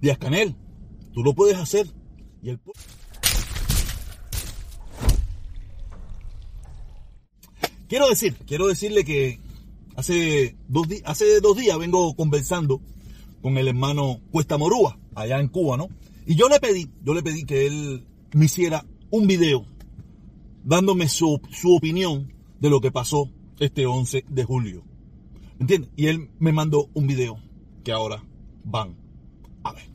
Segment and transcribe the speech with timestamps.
[0.00, 0.54] Díaz Canel,
[1.12, 1.86] tú lo puedes hacer.
[2.42, 2.56] Y
[7.88, 9.40] Quiero decir, quiero decirle que
[9.96, 10.86] hace dos,
[11.56, 12.80] días vengo conversando
[13.42, 15.88] con el hermano Cuesta Morúa, allá en Cuba, ¿no?
[16.24, 19.66] Y yo le pedí, yo le pedí que él me hiciera un video
[20.62, 23.28] dándome su, opinión de lo que pasó
[23.58, 24.84] este 11 de julio.
[25.58, 25.90] ¿Me entiendes?
[25.96, 27.42] Y él me mandó un video
[27.82, 28.24] que ahora
[28.64, 28.96] van
[29.64, 29.90] a ver.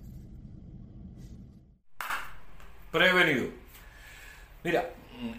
[2.96, 3.50] Prevenido.
[4.64, 4.90] Mira,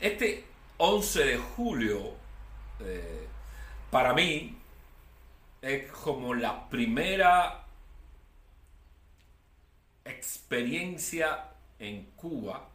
[0.03, 0.45] este
[0.77, 2.13] 11 de julio
[2.81, 3.27] eh,
[3.91, 4.59] para mí
[5.63, 7.65] es como la primera
[10.05, 11.45] experiencia
[11.79, 12.69] en Cuba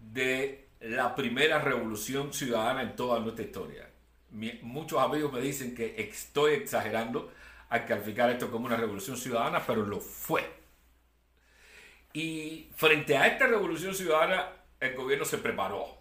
[0.00, 3.90] de la primera revolución ciudadana en toda nuestra historia.
[4.62, 7.30] muchos amigos me dicen que estoy exagerando
[7.68, 10.63] al calificar esto como una revolución ciudadana, pero lo fue.
[12.14, 15.98] Y frente a esta revolución ciudadana, el gobierno se preparó.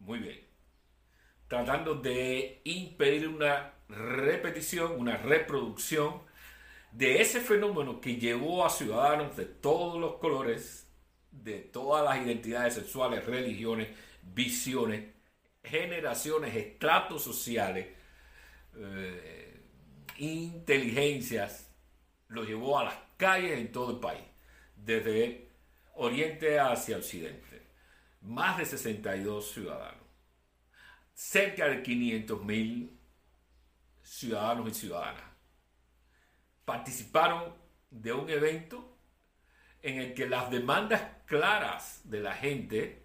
[0.00, 0.48] Muy bien
[1.48, 6.20] tratando de impedir una repetición, una reproducción
[6.92, 10.86] de ese fenómeno que llevó a ciudadanos de todos los colores,
[11.30, 13.88] de todas las identidades sexuales, religiones,
[14.22, 15.04] visiones,
[15.64, 17.88] generaciones, estratos sociales,
[18.76, 19.60] eh,
[20.18, 21.74] inteligencias,
[22.28, 24.22] lo llevó a las calles en todo el país,
[24.84, 25.50] desde
[25.94, 27.66] oriente hacia occidente.
[28.20, 30.08] Más de 62 ciudadanos
[31.18, 32.96] cerca de 500 mil
[34.02, 35.24] ciudadanos y ciudadanas
[36.64, 37.52] participaron
[37.90, 38.96] de un evento
[39.82, 43.02] en el que las demandas claras de la gente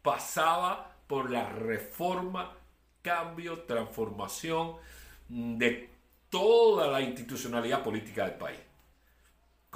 [0.00, 2.56] pasaba por la reforma,
[3.02, 4.76] cambio, transformación
[5.28, 5.90] de
[6.30, 8.60] toda la institucionalidad política del país.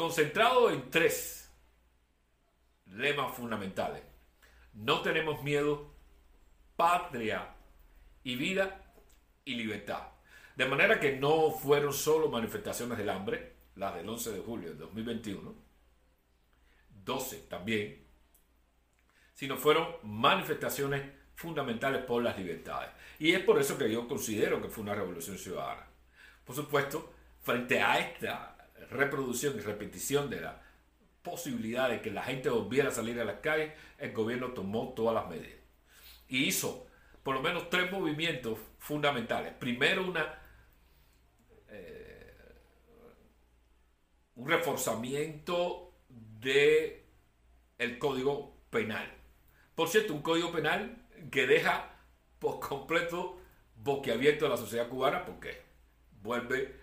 [0.01, 1.53] Concentrado en tres
[2.87, 4.03] lemas fundamentales.
[4.73, 5.93] No tenemos miedo
[6.75, 7.55] patria
[8.25, 8.95] y vida
[9.45, 10.05] y libertad.
[10.57, 14.77] De manera que no fueron solo manifestaciones del hambre, las del 11 de julio de
[14.77, 15.55] 2021,
[17.05, 18.03] 12 también,
[19.35, 21.03] sino fueron manifestaciones
[21.35, 22.89] fundamentales por las libertades.
[23.19, 25.87] Y es por eso que yo considero que fue una revolución ciudadana.
[26.47, 27.13] Por supuesto,
[27.43, 28.57] frente a esta
[28.91, 30.63] reproducción y repetición de la
[31.23, 35.15] posibilidad de que la gente volviera a salir a las calles, el gobierno tomó todas
[35.15, 35.61] las medidas
[36.29, 36.87] y hizo
[37.23, 39.53] por lo menos tres movimientos fundamentales.
[39.55, 40.13] Primero,
[41.69, 42.35] eh,
[44.37, 47.05] un reforzamiento de
[47.79, 49.07] el código penal.
[49.75, 51.95] Por cierto, un código penal que deja
[52.39, 53.39] por completo
[53.77, 55.63] boquiabierto a la sociedad cubana porque
[56.23, 56.81] vuelve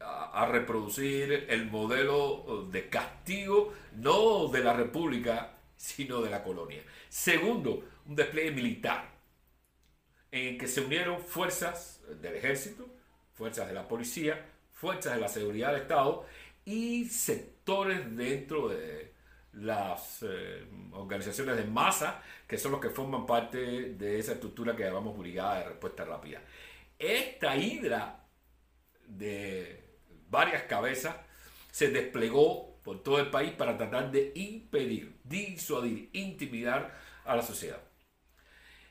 [0.00, 6.82] a reproducir el modelo de castigo, no de la República, sino de la colonia.
[7.08, 9.12] Segundo, un despliegue militar
[10.30, 12.86] en que se unieron fuerzas del ejército,
[13.34, 16.26] fuerzas de la policía, fuerzas de la seguridad del Estado
[16.64, 19.12] y sectores dentro de
[19.52, 23.58] las eh, organizaciones de masa que son los que forman parte
[23.94, 26.42] de esa estructura que llamamos Brigada de Respuesta Rápida.
[26.98, 28.23] Esta hidra
[29.08, 29.82] de
[30.30, 31.16] varias cabezas
[31.70, 36.94] se desplegó por todo el país para tratar de impedir, disuadir, intimidar
[37.24, 37.80] a la sociedad.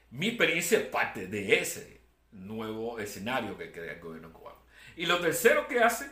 [0.09, 2.01] Mi experiencia es parte de ese
[2.31, 4.59] nuevo escenario que crea el gobierno cubano.
[4.95, 6.09] Y lo tercero que hace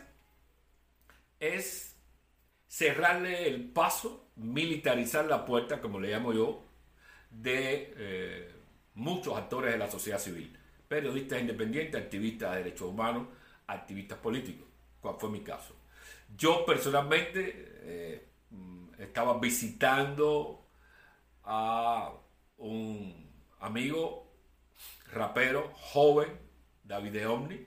[1.38, 1.96] es
[2.66, 6.64] cerrarle el paso, militarizar la puerta, como le llamo yo,
[7.30, 8.52] de eh,
[8.94, 10.56] muchos actores de la sociedad civil,
[10.88, 13.28] periodistas independientes, activistas de derechos humanos,
[13.66, 14.68] activistas políticos,
[15.00, 15.74] cual fue mi caso.
[16.36, 17.52] Yo personalmente
[17.82, 18.28] eh,
[18.98, 20.66] estaba visitando
[21.44, 22.12] a
[22.58, 23.30] un
[23.60, 24.32] amigo
[25.12, 26.38] rapero joven,
[26.84, 27.66] David de Omni,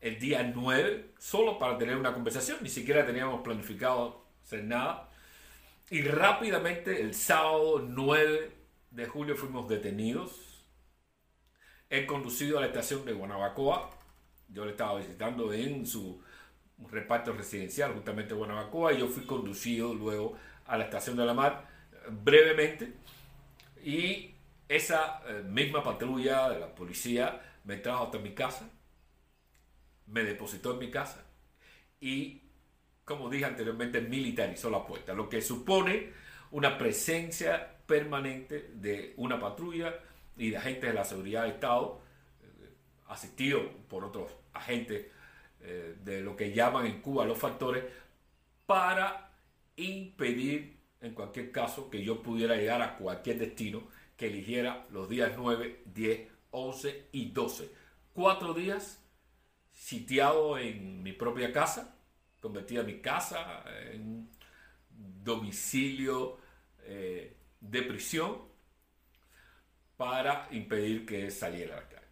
[0.00, 5.10] el día 9, solo para tener una conversación, ni siquiera teníamos planificado hacer nada.
[5.90, 8.52] Y rápidamente, el sábado 9
[8.90, 10.64] de julio, fuimos detenidos.
[11.90, 13.90] He conducido a la estación de Guanabacoa.
[14.52, 16.20] Yo le estaba visitando en su
[16.90, 20.36] reparto residencial, justamente Guanabacoa, y yo fui conducido luego
[20.66, 21.68] a la estación de la mar
[22.08, 22.92] brevemente.
[23.84, 24.34] Y
[24.68, 28.68] esa eh, misma patrulla de la policía me trajo hasta mi casa,
[30.06, 31.24] me depositó en mi casa
[32.00, 32.42] y,
[33.04, 36.12] como dije anteriormente, militarizó la puerta, lo que supone
[36.50, 39.94] una presencia permanente de una patrulla
[40.36, 42.00] y de agentes de la seguridad del Estado,
[42.42, 42.70] eh,
[43.08, 45.06] asistido por otros agentes
[45.62, 47.84] eh, de lo que llaman en Cuba los factores,
[48.66, 49.32] para
[49.76, 53.82] impedir, en cualquier caso, que yo pudiera llegar a cualquier destino
[54.16, 57.70] que eligiera los días 9, 10, 11 y 12.
[58.12, 59.02] Cuatro días
[59.72, 61.96] sitiado en mi propia casa,
[62.40, 64.28] convertida mi casa en
[64.90, 66.38] domicilio
[66.84, 68.42] eh, de prisión
[69.96, 72.06] para impedir que saliera a la calle.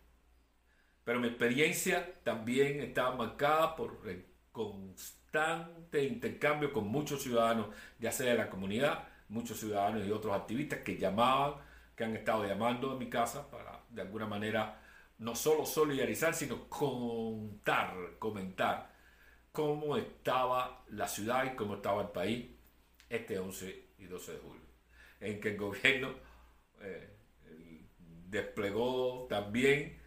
[1.08, 7.68] Pero mi experiencia también estaba marcada por el constante intercambio con muchos ciudadanos,
[7.98, 11.54] ya sea de la comunidad, muchos ciudadanos y otros activistas que llamaban,
[11.96, 14.82] que han estado llamando a mi casa para de alguna manera
[15.16, 18.92] no solo solidarizar, sino contar, comentar
[19.50, 22.50] cómo estaba la ciudad y cómo estaba el país
[23.08, 24.62] este 11 y 12 de julio,
[25.20, 26.12] en que el gobierno
[26.82, 27.16] eh,
[28.28, 30.06] desplegó también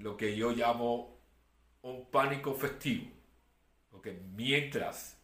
[0.00, 1.18] lo que yo llamo
[1.82, 3.10] un pánico festivo,
[3.90, 5.18] porque mientras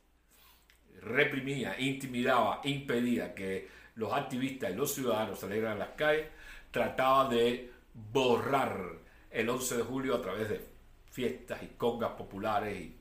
[1.01, 6.29] reprimía, intimidaba, impedía que los activistas y los ciudadanos salieran a las calles,
[6.71, 8.99] trataba de borrar
[9.31, 10.61] el 11 de julio a través de
[11.11, 12.97] fiestas y congas populares y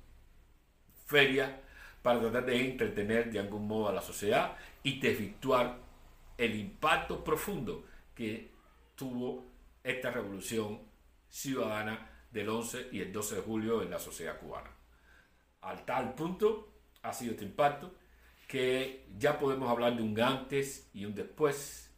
[1.05, 1.51] ferias
[2.01, 5.77] para tratar de entretener de algún modo a la sociedad y desvirtuar
[6.37, 7.83] el impacto profundo
[8.13, 8.51] que
[8.95, 9.43] tuvo
[9.83, 10.79] esta revolución
[11.29, 14.69] ciudadana del 11 y el 12 de julio en la sociedad cubana.
[15.61, 17.95] Al tal punto ha sido este impacto
[18.47, 21.91] que ya podemos hablar de un antes y un después,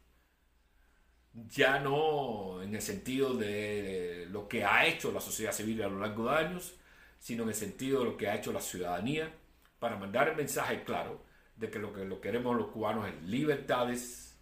[1.34, 6.00] ya no en el sentido de lo que ha hecho la sociedad civil a lo
[6.00, 6.76] largo de años,
[7.20, 9.34] sino en el sentido de lo que ha hecho la ciudadanía
[9.80, 11.24] para mandar el mensaje claro
[11.56, 14.40] de que lo que lo queremos los cubanos es libertades,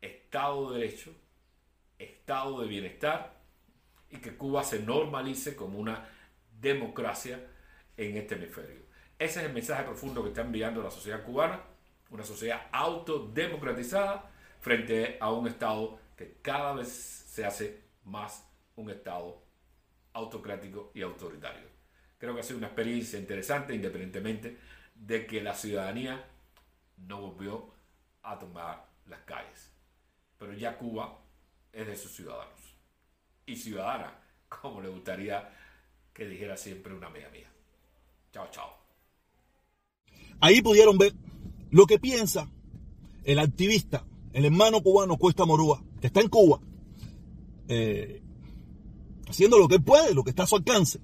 [0.00, 1.14] Estado de Derecho,
[1.98, 3.41] Estado de Bienestar
[4.12, 6.06] y que Cuba se normalice como una
[6.60, 7.40] democracia
[7.96, 8.82] en este hemisferio.
[9.18, 11.60] Ese es el mensaje profundo que está enviando la sociedad cubana,
[12.10, 14.30] una sociedad autodemocratizada
[14.60, 19.42] frente a un Estado que cada vez se hace más un Estado
[20.12, 21.66] autocrático y autoritario.
[22.18, 24.58] Creo que ha sido una experiencia interesante, independientemente
[24.94, 26.24] de que la ciudadanía
[26.98, 27.74] no volvió
[28.22, 29.72] a tomar las calles.
[30.38, 31.18] Pero ya Cuba
[31.72, 32.71] es de sus ciudadanos.
[33.46, 34.18] Y ciudadana,
[34.48, 35.50] como le gustaría
[36.12, 37.50] que dijera siempre una amiga mía.
[38.32, 38.70] Chao, chao.
[40.40, 41.12] Ahí pudieron ver
[41.70, 42.48] lo que piensa
[43.24, 46.60] el activista, el hermano cubano Cuesta Morúa, que está en Cuba,
[47.68, 48.22] eh,
[49.28, 51.00] haciendo lo que puede, lo que está a su alcance,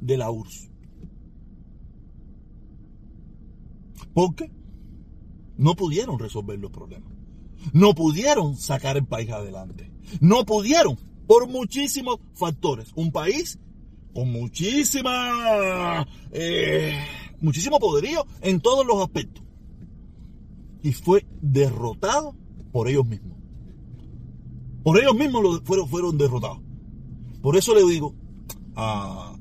[0.00, 0.70] de la URSS.
[4.12, 4.50] Porque
[5.56, 7.12] no pudieron resolver los problemas.
[7.72, 9.92] No pudieron sacar el país adelante.
[10.20, 10.98] No pudieron
[11.28, 12.90] por muchísimos factores.
[12.96, 13.60] Un país
[14.12, 16.98] con muchísima, eh,
[17.40, 19.44] muchísimo poderío en todos los aspectos.
[20.82, 22.34] Y fue derrotado
[22.72, 23.35] por ellos mismos.
[24.86, 26.60] Por ellos mismos fueron, fueron derrotados.
[27.42, 28.14] Por eso le digo
[28.76, 29.40] al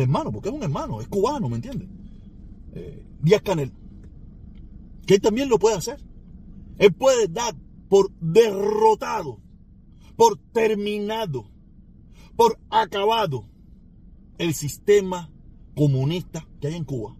[0.00, 1.88] hermano, porque es un hermano, es cubano, ¿me entiendes?
[2.72, 3.70] Eh, Díaz Canel,
[5.06, 6.04] que él también lo puede hacer.
[6.78, 7.54] Él puede dar
[7.88, 9.38] por derrotado,
[10.16, 11.48] por terminado,
[12.34, 13.48] por acabado
[14.38, 15.30] el sistema
[15.76, 17.16] comunista que hay en Cuba.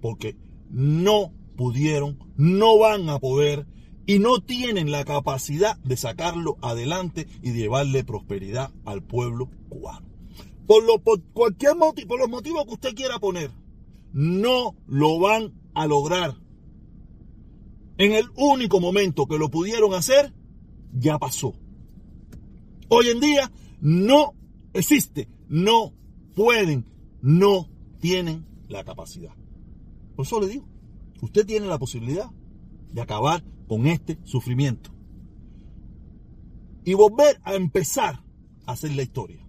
[0.00, 0.36] Porque
[0.70, 3.66] no pudieron, no van a poder
[4.08, 10.08] y no tienen la capacidad de sacarlo adelante y llevarle prosperidad al pueblo cubano.
[10.66, 13.50] por, lo, por cualquier motivo, por los motivos que usted quiera poner,
[14.14, 16.34] no lo van a lograr.
[17.98, 20.32] En el único momento que lo pudieron hacer,
[20.94, 21.52] ya pasó.
[22.88, 24.32] Hoy en día no
[24.72, 25.92] existe, no
[26.34, 26.86] pueden,
[27.20, 27.68] no
[28.00, 29.34] tienen la capacidad.
[30.16, 30.66] Por eso le digo,
[31.20, 32.30] usted tiene la posibilidad
[32.90, 34.90] de acabar con este sufrimiento
[36.84, 38.24] y volver a empezar
[38.66, 39.46] a hacer la historia.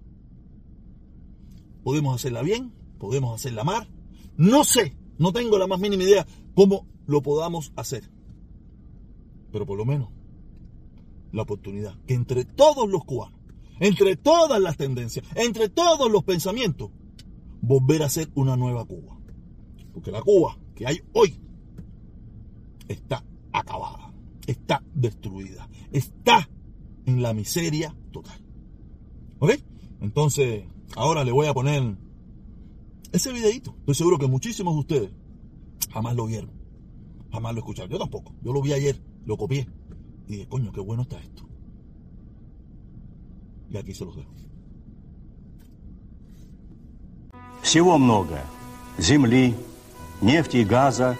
[1.83, 3.89] Podemos hacerla bien, podemos hacerla mal,
[4.35, 8.09] no sé, no tengo la más mínima idea cómo lo podamos hacer,
[9.51, 10.09] pero por lo menos
[11.31, 13.39] la oportunidad que entre todos los cubanos,
[13.79, 16.91] entre todas las tendencias, entre todos los pensamientos,
[17.61, 19.17] volver a ser una nueva Cuba.
[19.93, 21.39] Porque la Cuba que hay hoy
[22.87, 23.98] está acabada,
[24.48, 26.48] está destruida, está
[27.06, 28.40] en la miseria total.
[29.38, 29.52] ¿Ok?
[30.00, 30.64] Entonces,
[30.96, 31.96] ahora le voy a poner
[33.12, 33.74] ese videito.
[33.80, 35.10] Estoy seguro que muchísimos de ustedes
[35.92, 36.50] jamás lo vieron,
[37.32, 37.90] jamás lo escucharon.
[37.90, 38.34] Yo tampoco.
[38.42, 39.68] Yo lo vi ayer, lo copié
[40.26, 41.48] y dije, coño, qué bueno está esto.
[43.70, 44.32] Y aquí se los dejo.
[47.62, 48.38] Всего много.
[48.98, 49.54] Земли,
[50.20, 51.16] нефти и газа,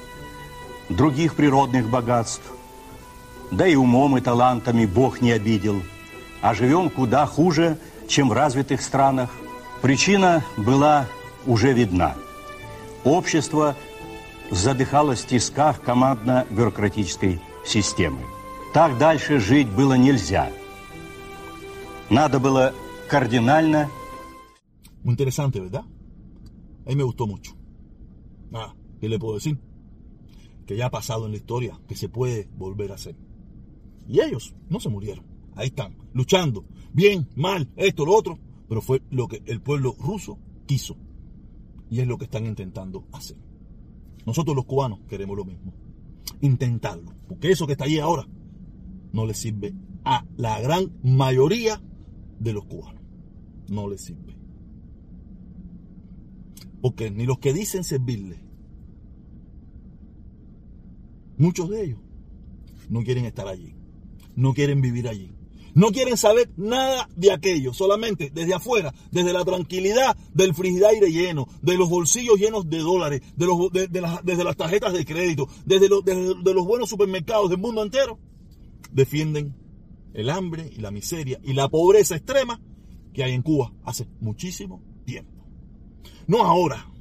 [0.90, 2.45] других природных богатств.
[3.51, 5.82] Да и умом и талантами Бог не обидел.
[6.41, 7.77] А живем куда хуже,
[8.08, 9.29] чем в развитых странах.
[9.82, 11.08] Причина была
[11.46, 12.15] уже видна.
[13.03, 13.75] Общество
[14.51, 18.20] задыхалось в тисках командно-бюрократической системы.
[18.74, 20.50] Так дальше жить было нельзя.
[22.10, 22.74] Надо было
[23.08, 23.89] кардинально
[25.03, 25.84] interesante, ¿verdad?
[26.86, 27.06] A mí me.
[30.65, 33.15] Que ya ha pasado en la historia, que se puede volver a hacer.
[34.10, 35.24] Y ellos no se murieron.
[35.56, 36.66] Ahí están, luchando.
[36.92, 38.39] Bien, mal, esto, lo otro.
[38.68, 40.98] Pero fue lo que el pueblo ruso quiso.
[41.92, 43.38] Y es lo que están intentando hacer.
[44.25, 45.74] Nosotros los cubanos queremos lo mismo.
[46.42, 47.13] Intentarlo.
[47.28, 48.28] Porque eso que está ahí ahora
[49.13, 49.74] no le sirve
[50.04, 51.82] a la gran mayoría
[52.39, 53.01] de los cubanos.
[53.70, 54.36] No le sirve.
[56.82, 58.39] Porque ni los que dicen servirle,
[61.38, 62.00] muchos de ellos
[62.89, 63.75] no quieren estar allí,
[64.39, 65.31] no quieren vivir allí,
[65.74, 71.48] no quieren saber nada de aquello, solamente desde afuera, desde la tranquilidad del frigidaire lleno,
[71.62, 75.05] de los bolsillos llenos de dólares, de los, de, de las, desde las tarjetas de
[75.05, 78.19] crédito, desde, de los buenos supermercados del mundo entero,
[78.91, 79.55] defienden
[80.13, 82.60] el hambre y la miseria y la pobreza extrema
[83.13, 85.46] que hay en Cuba hace muchísimo tiempo.
[86.27, 86.91] No ahora,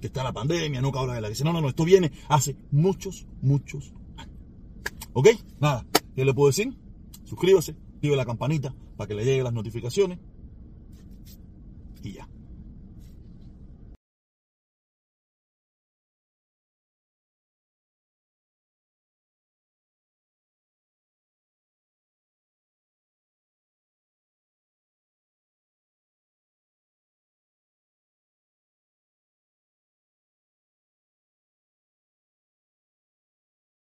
[0.00, 2.12] que está la pandemia, no que ahora de la que no, no, no, esto viene
[2.28, 4.36] hace muchos, muchos años.
[5.12, 5.28] ¿Ok?
[5.60, 6.74] Nada, ¿Qué le puedo decir?
[7.24, 10.18] Suscríbase, active la campanita para que le lleguen las notificaciones.
[12.02, 12.26] Y ya.